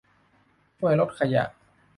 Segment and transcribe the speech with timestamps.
[0.77, 1.43] ช่วยลดขยะ